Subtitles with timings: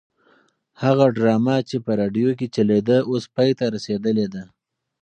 [0.81, 4.43] هغه ډرامه چې په راډیو کې چلېده اوس پای ته رسېدلې ده.